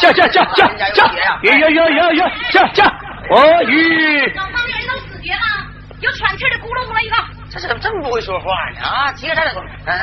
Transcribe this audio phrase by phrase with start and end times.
[0.00, 1.04] 下下下下下，
[1.42, 2.84] 呀呀呀呀呀，下下，
[3.30, 4.26] 我与。
[4.34, 5.66] 老方人都死绝吗？
[6.00, 7.16] 有喘气的咕噜咕噜一个。
[7.50, 8.46] 这怎么这么不会说话
[8.78, 8.86] 呢？
[8.86, 9.62] 啊，接着说。
[9.86, 9.94] 嗯，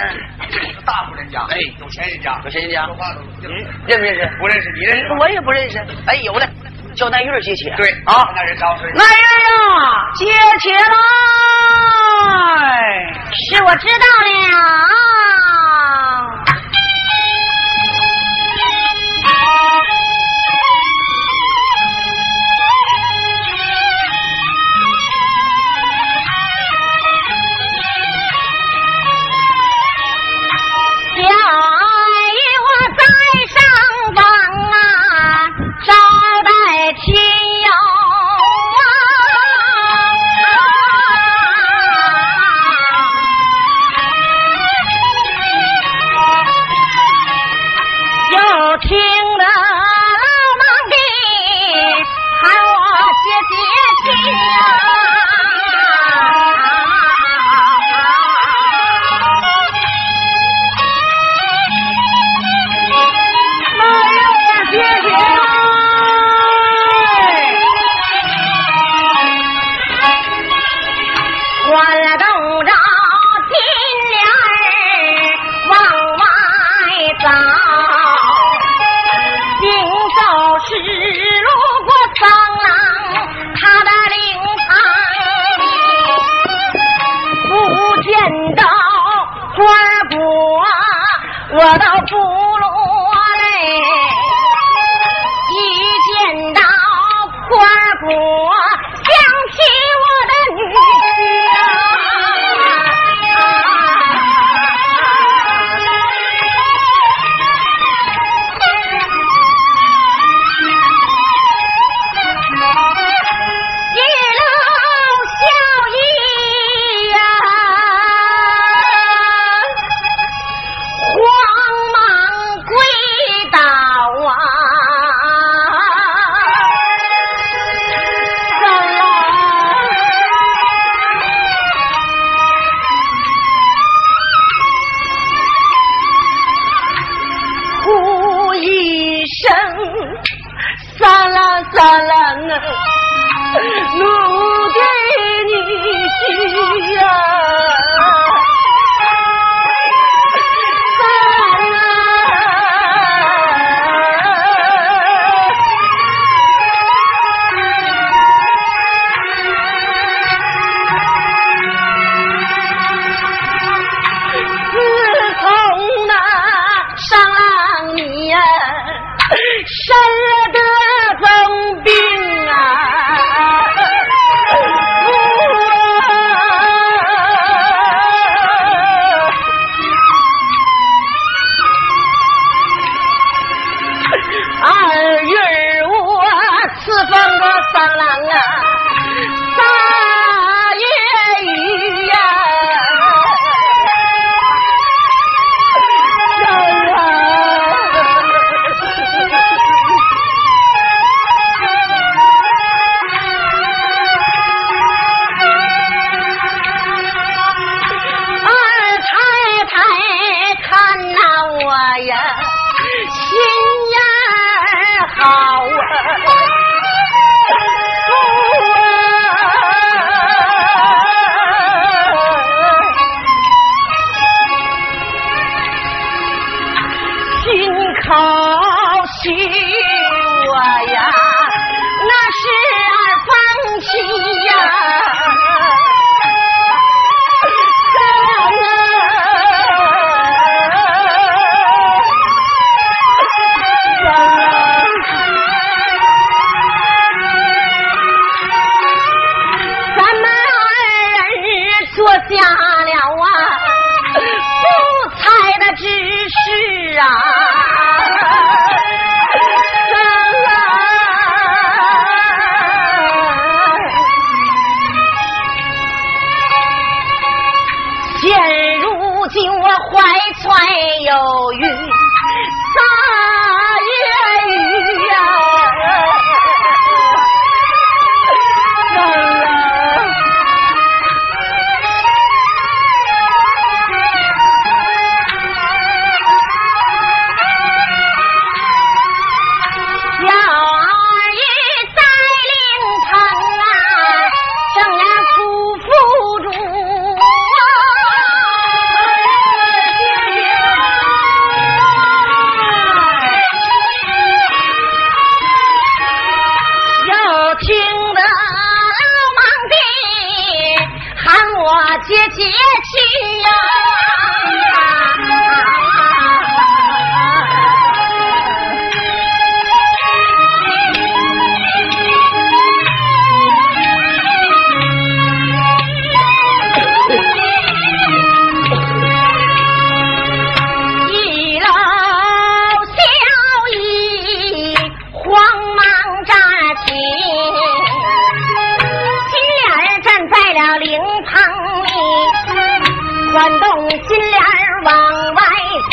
[0.86, 2.86] 大户人家，哎，有钱人家，有钱人家。
[2.86, 3.50] 说话都嗯，
[3.88, 4.38] 认不认识？
[4.40, 5.08] 不认识，你认识？
[5.20, 5.78] 我也不认识。
[6.08, 6.50] 哎，有的，
[6.96, 7.76] 叫那月接钱。
[7.78, 8.92] 对啊，那人招谁？
[8.96, 10.26] 那月呀，接
[10.60, 12.05] 钱来。
[12.26, 15.65] 哎是我知道了。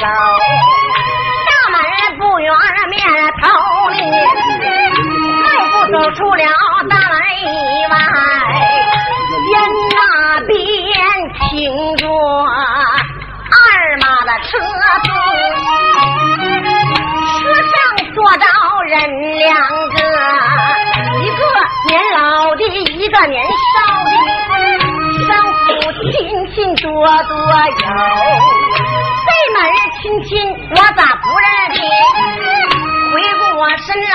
[0.03, 0.09] 走，
[1.47, 1.79] 大门
[2.19, 2.51] 不远
[2.91, 2.99] 面
[3.41, 3.47] 头
[3.91, 3.97] 里，
[5.45, 6.43] 迈步走出了
[6.91, 7.45] 大门以
[7.89, 7.95] 外，
[9.47, 9.49] 边
[9.95, 9.97] 那
[10.49, 10.53] 边
[11.39, 11.41] 停
[11.99, 13.57] 着二
[14.01, 15.07] 马的车子。
[17.39, 17.73] 车上
[18.13, 18.45] 坐着
[18.89, 18.93] 人
[19.39, 19.97] 两个，
[21.21, 21.41] 一个
[21.87, 22.19] 年老
[22.57, 24.02] 的，一个年少，
[26.55, 27.87] 亲多多有。
[29.25, 29.57] 这门
[30.01, 30.31] 亲亲
[30.71, 31.79] 我咋不认得？
[33.13, 33.43] 回过
[33.79, 34.11] 身来，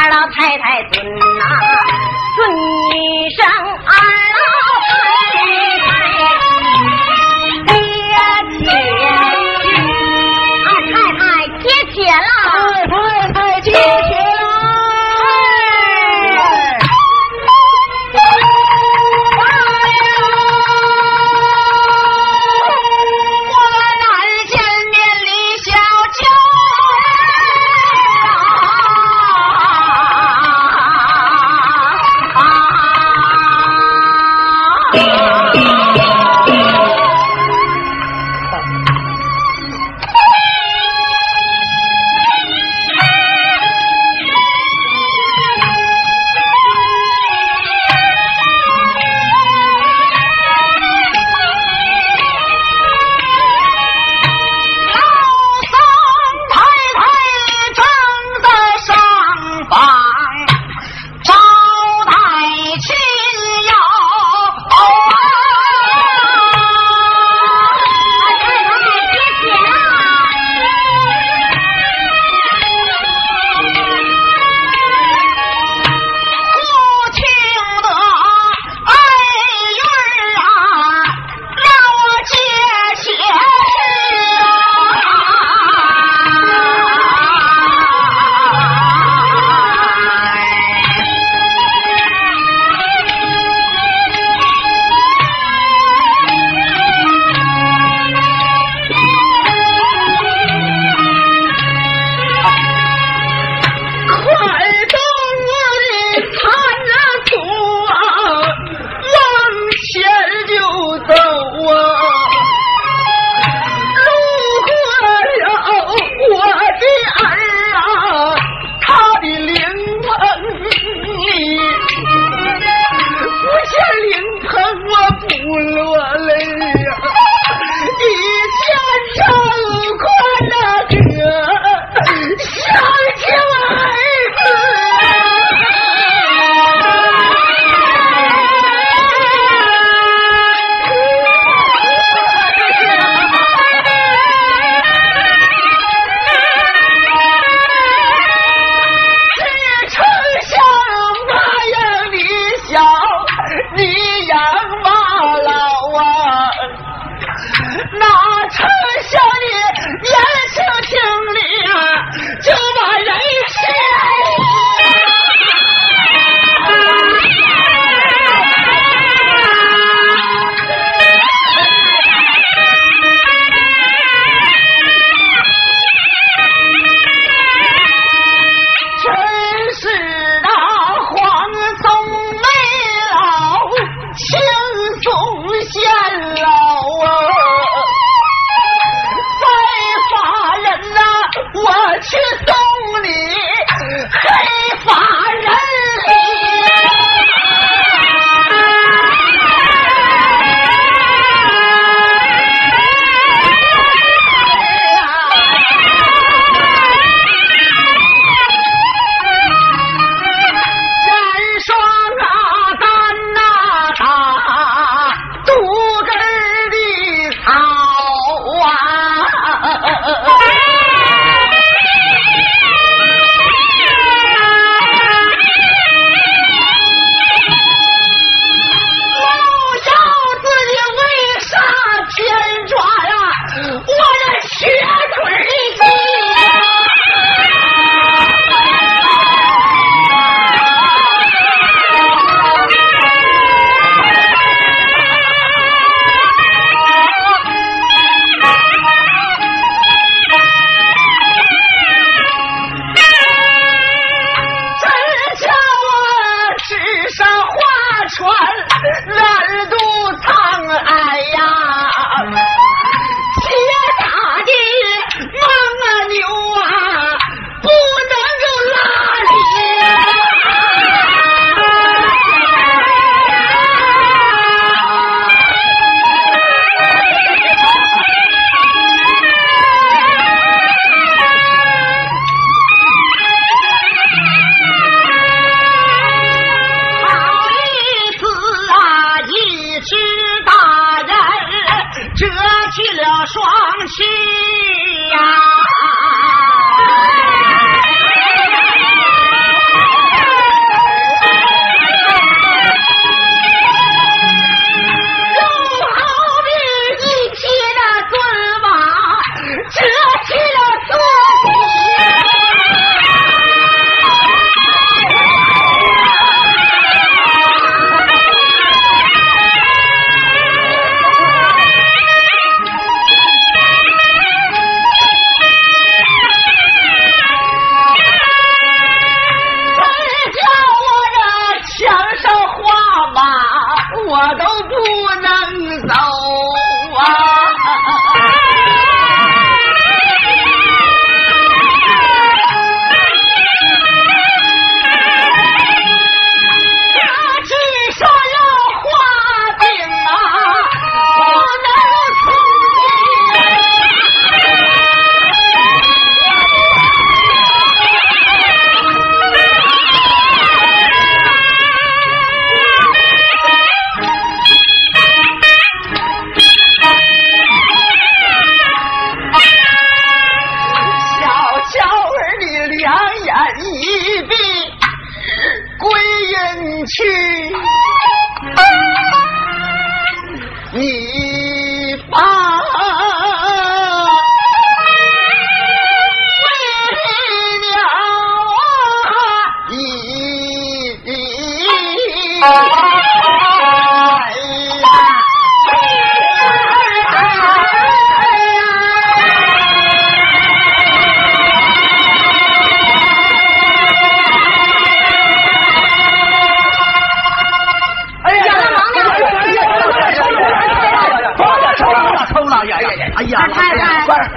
[0.00, 1.18] 二老太太尊呐、
[2.36, 4.40] 尊一声二老
[4.86, 4.88] 太
[5.36, 5.89] 太，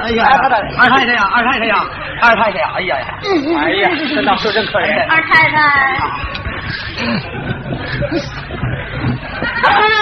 [0.04, 1.76] 二太太呀，二太太呀，
[2.22, 3.06] 二太太呀，哎呀呀，
[3.58, 4.86] 哎呀，这倒是真可怜。
[5.10, 5.58] 二太太。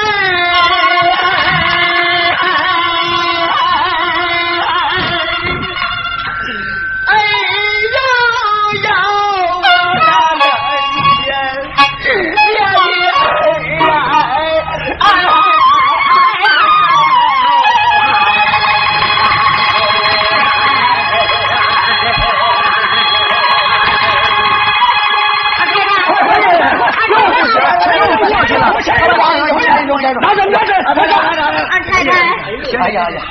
[32.91, 33.21] 呀呀，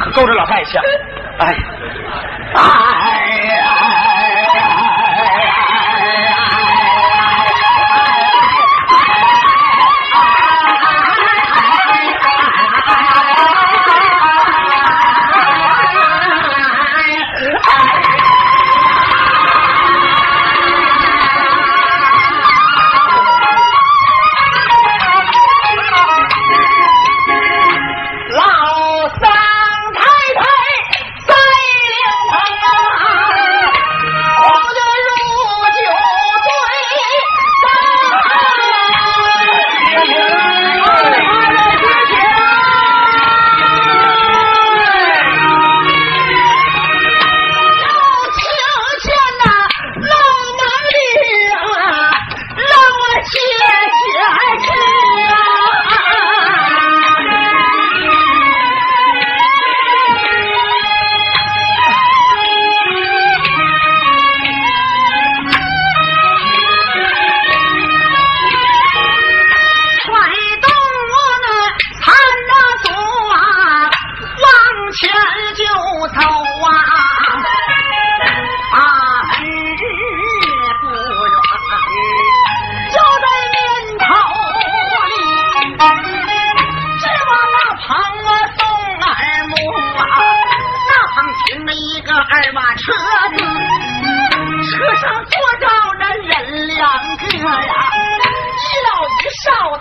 [0.00, 0.82] 可够着老太太呛，
[1.38, 1.58] 哎呀，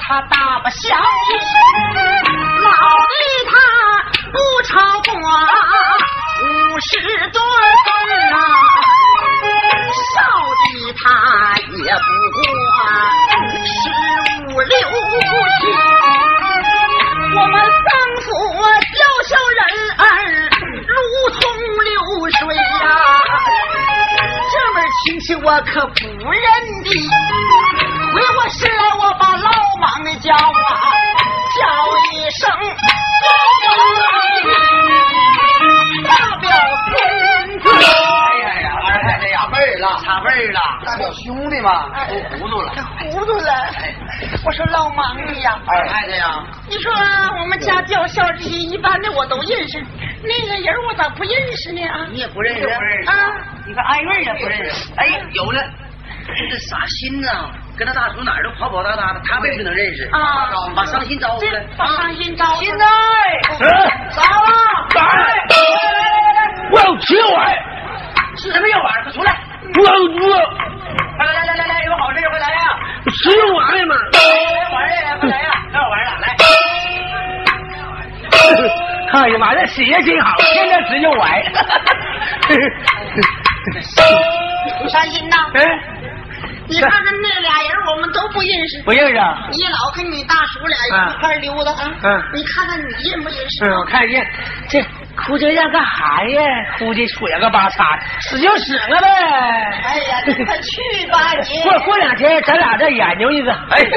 [0.09, 3.11] 他大不小，老的
[3.51, 3.53] 他
[4.31, 5.11] 不超过
[6.43, 6.47] 五
[6.79, 6.89] 十
[7.33, 7.91] 多岁
[8.31, 8.35] 啊，
[10.15, 10.15] 少
[10.63, 10.65] 的
[11.03, 11.03] 他
[11.59, 12.39] 也不过
[13.65, 13.75] 十
[14.45, 15.27] 五六岁。
[17.35, 17.91] 我们张
[18.23, 18.25] 府
[18.95, 19.59] 叫小人
[19.97, 20.01] 儿
[20.87, 20.95] 如
[21.31, 21.37] 同
[21.83, 21.91] 流
[22.39, 22.87] 水呀，
[24.53, 25.99] 这门亲戚我可不
[26.31, 26.47] 认
[26.85, 26.89] 的。
[40.87, 42.71] 嘛，都糊涂了。
[43.11, 43.51] 糊涂了。
[44.45, 46.91] 我说老王呀，二太太呀，你说
[47.39, 49.83] 我们家叫小这些一般的我都认识，
[50.23, 51.83] 那个人我咋不认识呢？
[51.87, 52.67] 啊你也不认识？
[52.67, 53.13] 啊，
[53.65, 54.91] 你看艾瑞也不认识。
[54.95, 55.61] 哎，有了，
[56.49, 57.49] 这啥心呐？
[57.77, 60.09] 跟他大叔哪儿都跑跑哒哒的，他为什么能认识？
[60.11, 61.63] 啊把伤心招呼这来。
[61.77, 62.85] 把伤心招呼心爱，
[63.59, 63.69] 嗯，
[64.15, 64.49] 咋了？
[64.95, 65.01] 来
[66.71, 67.55] 我要吃碗，
[68.37, 69.03] 吃什么药丸？
[69.03, 69.37] 快出来！
[69.75, 69.87] 我我
[71.25, 72.61] 来来来来来，有好事快来呀！
[73.11, 73.95] 吃碗嘛。
[74.13, 74.19] 来
[74.73, 75.49] 玩呀，快来呀！
[75.71, 76.27] 来玩了，来。
[79.13, 81.41] 哎呀妈，这心也真好，天天吃就碗。
[84.89, 85.37] 伤心呐。
[85.53, 85.59] 哎，
[86.67, 88.83] 你看看那俩人，我们都不认识。
[88.83, 89.47] 不认识啊？
[89.51, 90.77] 你老跟你大叔俩
[91.09, 91.91] 一块溜达啊？
[92.03, 93.65] 嗯你看看你认不认识？
[93.65, 94.25] 嗯，我看认
[94.69, 94.79] 这
[95.25, 96.41] 哭这样干啥呀？
[96.77, 99.07] 哭的水个巴叉，死就死了呗。
[99.83, 101.61] 哎呀，你快去吧你！
[101.67, 103.51] 过过两天咱俩再研究一个。
[103.71, 103.83] 哎，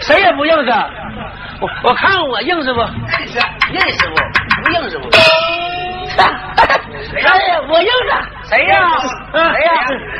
[0.00, 0.70] 谁也不 认识。
[1.60, 2.80] 我我看看我认识不？
[2.80, 3.38] 认识
[3.72, 4.14] 认识不？
[4.64, 5.08] 不认识不？
[6.18, 6.22] 哎
[7.48, 7.90] 呀，我认识。
[8.48, 8.80] 谁呀？
[9.32, 9.72] 嗯，谁呀？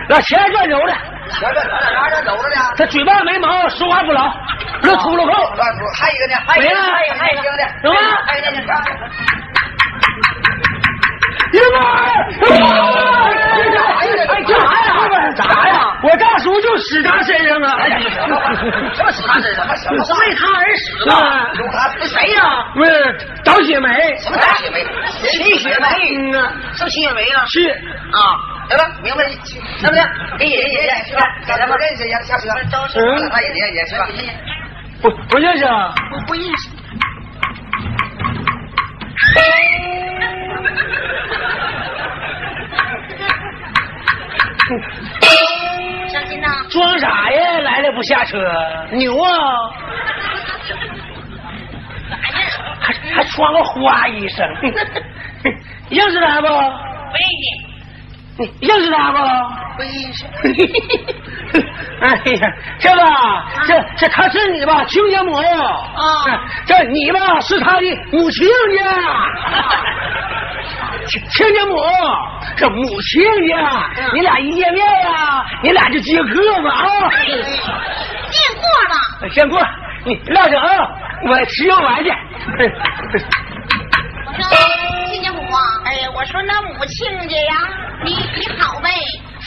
[0.08, 0.92] 老钱转轴的，
[1.30, 2.56] 前面咱俩哪哪走着呢？
[2.76, 4.32] 他嘴巴没毛，说话不牢，
[4.82, 5.32] 那秃噜后。
[5.56, 7.94] 乱说，还有一个呢，还有一个，还有一个，还有一个呢，什么
[8.26, 8.56] 还有一个呢，
[11.50, 11.80] 英儿，
[12.44, 14.88] 哎，干啥呀？
[15.34, 15.74] 啥呀？
[16.02, 17.76] 我大叔就死他身上啊！
[17.80, 17.88] 哎
[18.94, 19.66] 什么死他身上？
[19.76, 21.14] 什么是为他而死的？
[21.14, 22.42] 嗯他谁呀？
[22.74, 22.90] 不是
[23.44, 24.84] 倒血霉，什么大血霉？
[25.30, 25.86] 秦血霉？
[26.18, 27.46] 嗯啊，是秦血霉啊？
[27.46, 28.20] 是啊，
[28.70, 29.24] 来吧，明白？
[29.82, 30.04] 那不能
[30.38, 31.22] 给爷爷爷去吧？
[31.46, 32.48] 给他们认识一下，下车。
[32.94, 34.06] 嗯他爷爷爷去吧。
[35.00, 35.94] 不不认识啊？
[36.12, 36.68] 我不认识。
[46.08, 46.48] 伤心呐。
[46.70, 47.58] 装啥呀？
[47.60, 48.38] 来了不下车，
[48.92, 49.30] 牛啊！
[52.80, 54.46] 还还穿个花衣裳，
[55.90, 56.46] 认识他不？
[56.48, 56.52] 不
[57.18, 57.50] 认识，
[58.38, 59.18] 你认识他不？
[59.76, 60.24] 不认识。
[62.00, 65.42] 哎呀，这吧，这这他是你吧亲家母啊，
[66.66, 68.84] 这你吧是他的母亲家，
[71.06, 71.76] 亲亲家母，
[72.56, 77.10] 这母亲家，你俩一见面呀，你俩就接客吧啊，
[78.30, 78.94] 见过了。
[79.30, 79.60] 先过，
[80.04, 80.66] 你撂着啊，
[81.26, 82.10] 我吃药丸去。
[84.26, 84.42] 我说
[85.10, 87.54] 亲家母啊，哎呀，我说那母亲家呀，
[88.04, 88.90] 你你好呗？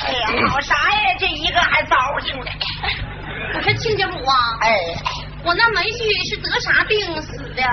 [0.04, 1.16] 哎呀，好啥呀？
[1.20, 2.52] 这一个还糟践的。
[3.54, 4.78] 我说亲家母啊，哎，
[5.44, 7.64] 我那门婿是得啥病死的？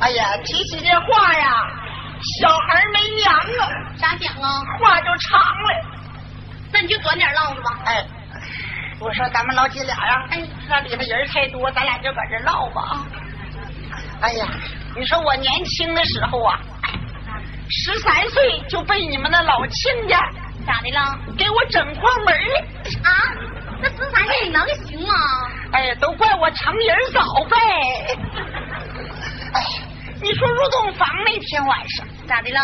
[0.00, 1.46] 哎呀，提起这话呀，
[2.40, 3.68] 小孩没娘啊，
[3.98, 4.62] 咋讲啊？
[4.80, 5.84] 话就长了。
[6.72, 7.78] 那你就短点唠着吧。
[7.84, 8.04] 哎，
[8.98, 13.06] 我说咱们老姐俩呀，哎，那里头人太多，咱俩就搁这唠吧啊。
[14.22, 14.46] 哎呀，
[14.96, 16.58] 你说我年轻的时候啊，
[17.68, 20.18] 十三岁就被你们那老亲家
[20.66, 21.18] 咋的了？
[21.36, 22.60] 给我整破门了
[23.04, 23.10] 啊！
[23.82, 25.14] 那十三岁你能行吗？
[25.72, 27.56] 哎呀，都怪我成人早呗。
[29.52, 29.62] 哎，
[30.22, 32.60] 你说入洞房那天晚上咋的了？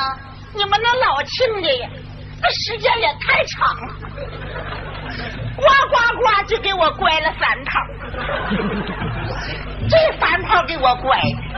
[0.54, 1.88] 你们那老亲家呀，
[2.42, 3.94] 那时间也太长了，
[5.56, 7.70] 呱呱呱就给我乖了三套。
[9.88, 11.49] 这三套给我拐的，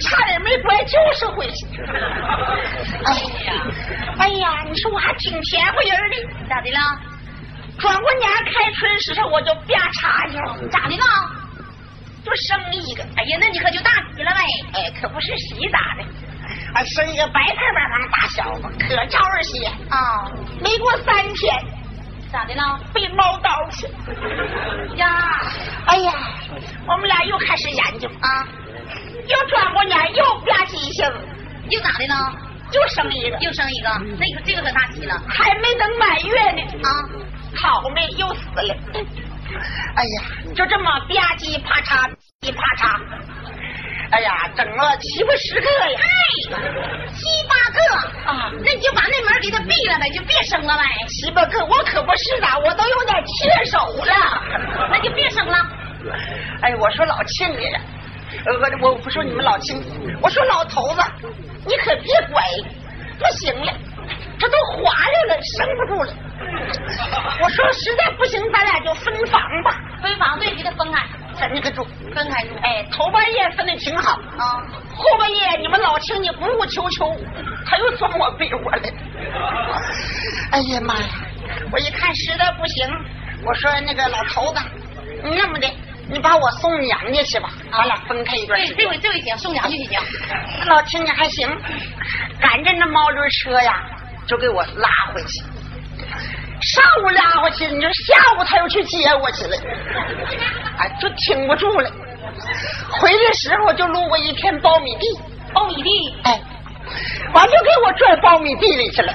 [0.00, 1.66] 差点没拐九十回去。
[3.04, 3.66] 哎呀，
[4.18, 6.78] 哎呀，你说我还挺甜乎人的，咋的了？
[7.78, 11.04] 转过年开春时候我就啪嚓一下，咋的了？
[12.24, 13.02] 就生一个。
[13.16, 14.40] 哎呀，那你可就大吉了呗。
[14.74, 16.04] 哎，可不是喜咋的？
[16.74, 20.30] 还生一个白胖白胖大小子，可招人喜啊！
[20.60, 21.54] 没过三天，
[22.32, 22.78] 咋的了？
[22.92, 23.86] 被猫刀去
[24.96, 25.40] 呀！
[25.86, 26.12] 哎呀，
[26.86, 28.46] 我们俩又开始研究啊，
[29.28, 31.16] 又转过年又吧唧一下子，
[31.70, 32.14] 又咋的呢？
[32.72, 33.88] 又生一个，又生一个，
[34.18, 36.88] 那个这个可大喜了，还没等满月呢啊，
[37.56, 38.74] 好妹又死了。
[39.96, 42.10] 哎呀，就这么吧唧啪嚓，
[42.42, 43.00] 一啪嚓。
[44.10, 46.00] 哎呀，整了七八十个呀！
[46.00, 46.06] 哎，
[47.12, 48.50] 七八个啊！
[48.64, 50.84] 那你就把那门给他闭了呗，就别生了呗。
[51.08, 54.88] 七八个，我可不是的，我都有点缺手了。
[54.90, 55.58] 那就别生了。
[56.62, 57.80] 哎，我说老亲家
[58.82, 59.82] 我我不说你们老青，
[60.22, 61.02] 我说老头子，
[61.66, 62.42] 你可别拐，
[63.18, 63.72] 不行了，
[64.38, 66.12] 这都滑溜了，生不住了。
[67.42, 69.74] 我说实在不行，咱俩就分房吧。
[70.02, 72.54] 分房对，给他分开，分开住，分开住。
[72.62, 74.62] 哎，头半夜分的挺好啊，
[74.96, 77.16] 后半夜你们老青你鼓鼓秋秋，
[77.66, 78.92] 他又钻我被窝来。
[80.52, 81.06] 哎呀妈呀！
[81.72, 82.88] 我一看实在不行，
[83.44, 84.60] 我说那个老头子，
[85.24, 85.66] 你那么的，
[86.10, 88.88] 你把我送娘家去吧，咱俩分开一段时这间。
[88.88, 90.00] 回这回行，送娘去就行。
[90.66, 91.46] 老亲家还行，
[92.40, 93.74] 赶着那毛驴车呀，
[94.26, 95.44] 就给我拉回去。
[96.60, 99.56] 上午拉回去，你说下午他又去接我去了，
[100.78, 101.90] 哎，就挺不住了。
[102.90, 105.06] 回来时候就路过一片苞米地，
[105.52, 106.40] 苞米地，哎，
[107.34, 109.12] 完就给我拽苞米地里去了，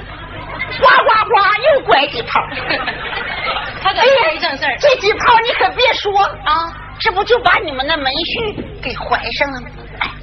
[0.79, 1.35] 呱呱呱
[1.75, 2.39] 又拐几泡。
[3.81, 6.71] 他搁哎这儿正事儿这几泡你可别说，啊！
[7.03, 9.67] 这不就把你们那门婿给怀上了吗？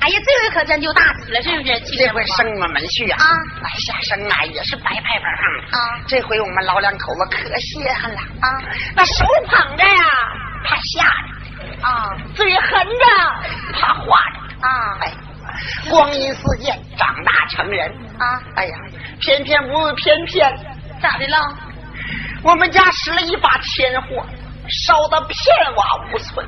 [0.01, 1.79] 哎呀，这回可真就大喜了，是不是？
[1.95, 3.29] 这回生我们婿啊，啊
[3.62, 8.49] 来下生啊也是白拍拍上啊这回我们老两口子可稀罕了啊！
[8.97, 10.03] 那手捧着呀，
[10.64, 13.05] 怕吓着；啊嘴横着，
[13.79, 14.66] 怕化着。
[14.66, 15.12] 啊哎，
[15.90, 17.90] 光阴似箭，长大成人。
[18.19, 18.40] 啊！
[18.57, 18.75] 哎呀，
[19.21, 20.51] 偏偏不偏偏，
[21.03, 21.37] 咋的了？
[22.43, 24.25] 我们家拾了一把天火，
[24.87, 26.47] 烧得片瓦无存。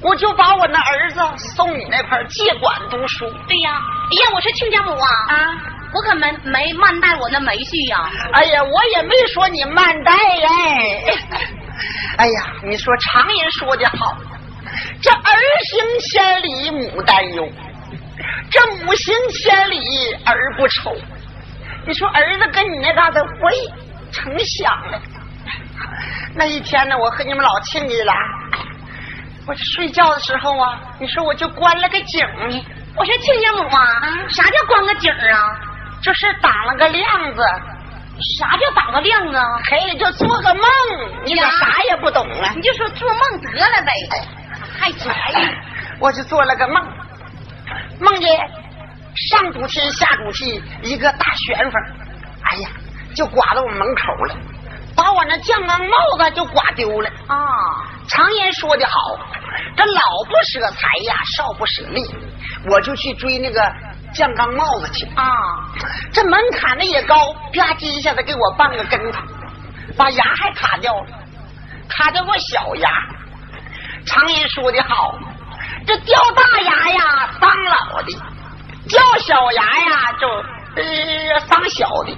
[0.00, 1.20] 我就把我那儿子
[1.56, 3.28] 送你那块儿借管读书。
[3.48, 5.08] 对呀，哎呀，我是亲家母啊！
[5.28, 5.56] 啊，
[5.92, 8.08] 我可没没慢待我那梅婿呀。
[8.32, 11.02] 哎呀，我也没说你慢待哎。
[12.18, 14.16] 哎呀，你说常言说的好，
[15.02, 17.48] 这儿行千里母担忧，
[18.50, 20.94] 这母行千里儿不愁。
[21.86, 23.68] 你说儿子跟你那嘎达，我也
[24.12, 25.00] 成想了。
[26.34, 28.14] 那一天呢，我和你们老亲家俩，
[29.48, 35.58] 我这睡觉的时候啊，你说我就关了个井呢，我说亲家母啊，啥叫关个井啊？
[36.02, 37.42] 就是挡了个亮子。
[38.38, 39.42] 啥叫打个亮啊？
[39.64, 40.64] 嘿，就做个梦，
[41.24, 42.52] 你咋啥也不懂啊？
[42.54, 43.92] 你就说做梦得了呗。
[44.78, 45.50] 太拽了。
[45.98, 46.86] 我就做了个梦，
[48.00, 48.30] 梦见
[49.30, 51.82] 上主天下主气一个大旋风，
[52.42, 52.68] 哎呀，
[53.14, 54.36] 就刮到我门口了，
[54.98, 57.08] 把我那酱缸帽子就刮丢了。
[57.28, 57.36] 啊，
[58.08, 59.16] 常言说的好，
[59.76, 62.04] 这老不舍财呀，少不舍力，
[62.68, 63.62] 我就去追那个
[64.12, 65.06] 酱缸帽子去。
[65.14, 65.24] 啊，
[66.12, 69.20] 这门槛子也高，吧唧一下子给我绊个跟头，
[69.96, 71.06] 把牙还卡掉了，
[71.88, 72.90] 卡掉个小牙。
[74.04, 75.14] 常言说的好，
[75.86, 78.12] 这掉大牙呀伤老的，
[78.88, 80.26] 掉小牙呀就
[80.82, 82.16] 呃伤小的，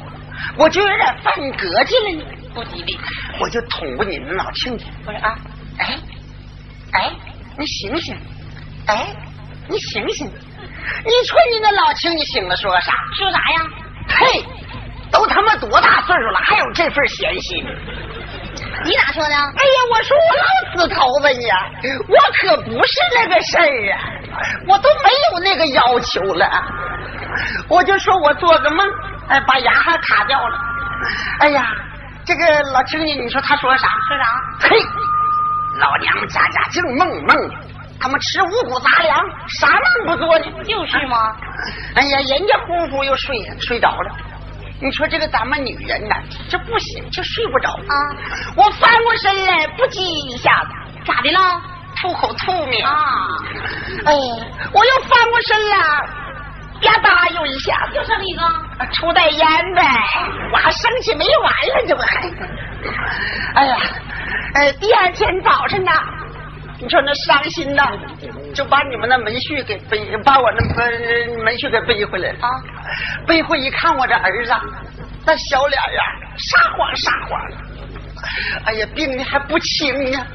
[0.57, 2.40] 我就有点犯膈气了呢。
[2.55, 2.99] 不吉利。
[3.41, 5.37] 我就捅过你们老亲家，我说啊，
[5.79, 5.99] 哎，
[6.93, 7.13] 哎，
[7.59, 8.17] 你醒醒，
[8.87, 9.15] 哎，
[9.69, 12.93] 你醒醒，你瞅你那老亲家醒了说个啥？
[13.17, 13.63] 说啥呀？
[14.09, 14.45] 嘿，
[15.13, 17.65] 都他妈多大岁数了，还有这份闲心？
[18.85, 19.35] 你咋说的？
[19.35, 21.71] 哎呀，我说我老死头子呀，
[22.09, 24.01] 我可不是那个事儿啊，
[24.67, 26.49] 我都没有那个要求了。
[27.69, 28.87] 我就说我做个梦，
[29.29, 30.59] 哎，把牙还卡掉了。
[31.41, 31.65] 哎呀，
[32.31, 33.89] 这个老青年，你说他说啥？
[34.07, 34.69] 说啥？
[34.69, 34.77] 嘿，
[35.81, 37.37] 老娘家家净梦梦，
[38.01, 40.45] 他们吃五谷杂粮，啥梦不做呢？
[40.63, 41.17] 就是嘛。
[41.97, 44.11] 哎呀，人家呼呼又睡，睡着了。
[44.81, 46.15] 你说这个咱们女人呐，
[46.49, 47.95] 这不行，就睡不着啊。
[48.55, 50.69] 我翻过身来，不叽一下子，
[51.05, 51.61] 咋的了？
[52.01, 52.87] 吐口吐沫。
[52.87, 52.95] 啊，
[54.07, 54.15] 哎，
[54.73, 56.07] 我又翻过身了，
[56.89, 58.43] 吧嗒又一下子，又剩一个。
[58.93, 59.83] 出袋烟呗。
[60.53, 62.31] 我还生气没完了，这不还？
[63.55, 63.77] 哎呀，
[64.55, 65.93] 呃，第二天早晨呢，
[66.79, 67.87] 你说那伤心呐，
[68.55, 72.39] 就把你们那门婿给背，把我那门门婿给背回来了。
[72.41, 72.49] 啊，
[73.27, 74.53] 背回一看，我这儿子
[75.27, 76.03] 那小脸呀，
[76.39, 77.57] 沙黄沙黄的，
[78.65, 80.27] 哎呀，病的还不轻呢。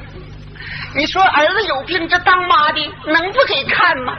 [0.96, 4.14] 你说儿子有病，这当妈的能不给看吗？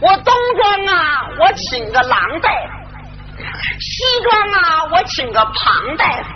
[0.00, 3.42] 我东庄啊，我请个郎大夫；
[3.80, 6.28] 西庄啊，我请个庞大夫；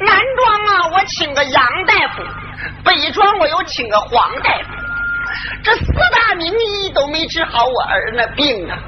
[0.00, 2.22] 南庄啊，我请个杨大夫；
[2.84, 4.68] 北庄我又请个黄大夫。
[5.62, 8.78] 这四大名医都没治好我儿那病啊！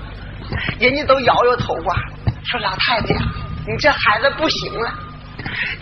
[0.78, 1.96] 人家都摇摇头啊，
[2.44, 3.20] 说老太太呀，
[3.66, 4.92] 你这孩子不行了，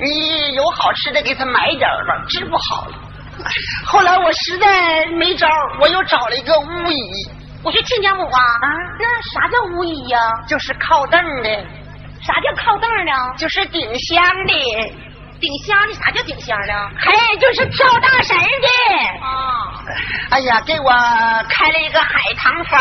[0.00, 2.94] 你有好吃的给他买点吧，治不好了。
[3.84, 5.48] 后来我实在没招，
[5.80, 7.28] 我又找了一个巫医，
[7.64, 8.68] 我说亲家母啊，啊
[9.00, 11.48] 那啥叫巫医呀、就是靠凳的，
[12.22, 13.12] 啥叫靠凳呢？
[13.38, 14.52] 就是顶香的，
[15.40, 16.90] 顶香的，啥叫顶香的？
[16.98, 19.26] 嘿，就是跳大神的。
[19.26, 19.80] 啊，
[20.28, 20.90] 哎呀，给我
[21.48, 22.78] 开了一个海棠方，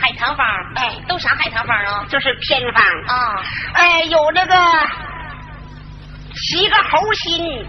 [0.00, 2.06] 海棠方，哎都啥海棠方啊？
[2.08, 2.82] 就是偏方。
[3.08, 3.42] 啊，
[3.74, 4.54] 哎，有那个
[6.34, 7.66] 七个猴心，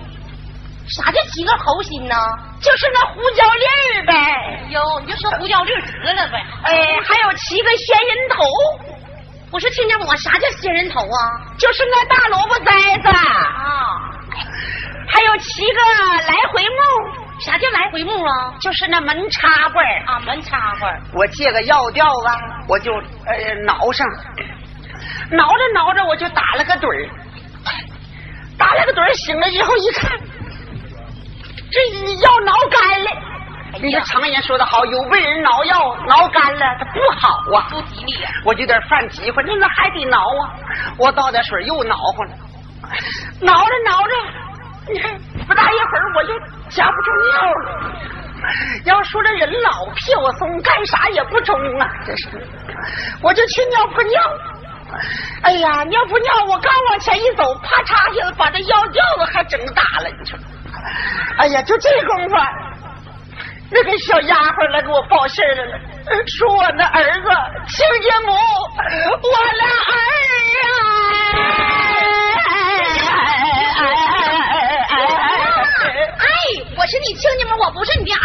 [0.87, 2.15] 啥叫七个猴心呢？
[2.63, 4.63] 就是那胡椒粒儿呗。
[4.69, 6.41] 哟，你就说胡椒粒儿得了呗。
[6.63, 8.43] 哎，还有七个仙人头，
[9.51, 11.17] 我说亲家母啊，啥叫仙人头啊？
[11.59, 13.09] 就是那大萝卜栽子。
[13.09, 14.09] 啊，
[15.09, 15.79] 还有七个
[16.25, 18.53] 来回木，啥叫来回木啊？
[18.61, 20.03] 就是那门插棍儿。
[20.07, 21.01] 啊，门插棍儿。
[21.13, 22.27] 我借个药吊子，
[22.69, 24.07] 我就呃挠上，
[25.31, 27.09] 挠着挠着我就打了个盹儿，
[28.57, 30.11] 打了个盹儿，醒了之后一看，
[32.05, 33.11] 这药挠干了。
[33.81, 40.53] 你说常言说的好，有被人挠药挠干了，它不好啊，不吉利呀、我就有点犯急欢，那那还得挠啊！
[40.97, 42.29] 我倒点水又挠乎了，
[43.41, 44.13] 挠着挠着，
[44.93, 45.11] 你看
[45.47, 46.39] 不大一会儿我就
[46.69, 47.91] 夹不住尿了。
[48.85, 51.89] 要说这人老屁股松，干啥也不中啊！
[52.05, 52.29] 这是，
[53.23, 54.21] 我就去尿泡尿。
[55.41, 60.37] 哎呀，尿泡尿，我刚往前一走，啪嚓一下子把这腰吊子还整打了，你说？
[61.37, 62.35] 哎呀，就这功夫，
[63.71, 65.77] 那个小丫鬟来给我报信来了，
[66.27, 67.29] 说我那儿子
[67.67, 70.01] 亲家母，我俩儿
[76.75, 78.19] 我是你亲家母，我不是你的儿。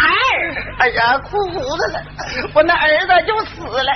[0.79, 2.01] 哎呀，哭胡子了，
[2.53, 3.91] 我那儿子就死了。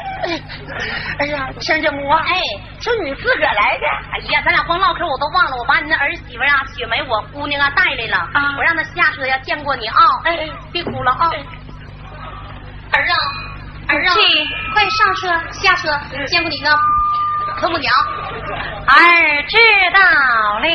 [1.20, 2.34] 哎呀，亲家母啊，哎，
[2.80, 3.86] 是你自个儿来的。
[4.14, 9.96] 哎呀，咱俩光唠嗑我都忘了，我把你那儿媳妇啊，雪梅我姑娘啊带来了，啊我让她下车呀，见过你啊。
[10.26, 11.32] 哎，别哭了啊。
[12.92, 13.16] 儿啊，
[13.88, 14.14] 儿啊，
[14.74, 16.70] 快上车下车，见过你呢，
[17.60, 17.92] 婆母娘。
[18.86, 19.58] 儿知
[19.94, 20.00] 道
[20.60, 20.68] 了。